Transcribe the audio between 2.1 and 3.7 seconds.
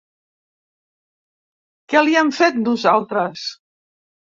hem fet, nosaltres?